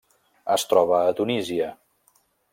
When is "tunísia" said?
1.21-1.69